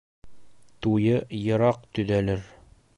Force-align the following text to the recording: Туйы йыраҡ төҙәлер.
Туйы 0.85 1.21
йыраҡ 1.43 1.87
төҙәлер. 1.99 2.45